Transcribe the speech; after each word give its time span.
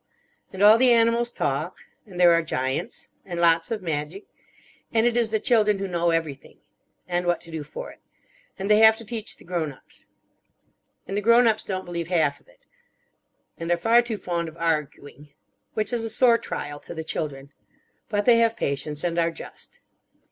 And 0.51 0.63
all 0.63 0.79
the 0.79 0.91
animals 0.91 1.31
talk. 1.31 1.77
And 2.07 2.19
there 2.19 2.33
are 2.33 2.41
giants. 2.41 3.09
And 3.23 3.39
lots 3.39 3.69
of 3.69 3.83
magic. 3.83 4.25
And 4.91 5.05
it 5.05 5.15
is 5.15 5.29
the 5.29 5.39
children 5.39 5.77
who 5.77 5.87
know 5.87 6.09
everything. 6.09 6.57
And 7.07 7.27
what 7.27 7.39
to 7.41 7.51
do 7.51 7.61
for 7.63 7.91
it. 7.91 7.99
And 8.57 8.67
they 8.67 8.79
have 8.79 8.97
to 8.97 9.05
teach 9.05 9.37
the 9.37 9.43
grown 9.45 9.71
ups. 9.71 10.07
And 11.07 11.15
the 11.15 11.21
grown 11.21 11.45
ups 11.45 11.63
don't 11.65 11.85
believe 11.85 12.07
half 12.07 12.39
of 12.39 12.47
it. 12.47 12.61
And 13.59 13.71
are 13.71 13.77
far 13.77 14.01
too 14.01 14.17
fond 14.17 14.49
of 14.49 14.57
arguing. 14.57 15.35
Which 15.75 15.93
is 15.93 16.03
a 16.03 16.09
sore 16.09 16.39
trial 16.39 16.79
to 16.79 16.95
the 16.95 17.03
children. 17.03 17.51
But 18.09 18.25
they 18.25 18.39
have 18.39 18.57
patience, 18.57 19.03
and 19.03 19.19
are 19.19 19.29
just. 19.29 19.81